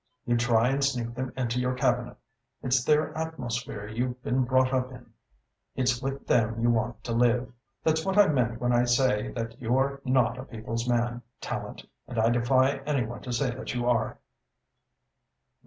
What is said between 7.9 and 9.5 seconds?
what I mean when I say